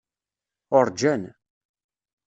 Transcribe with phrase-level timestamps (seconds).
[0.77, 1.21] Uṛǧan.